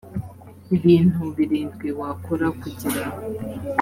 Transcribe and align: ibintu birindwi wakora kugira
ibintu 0.77 1.21
birindwi 1.35 1.87
wakora 1.99 2.47
kugira 2.59 3.03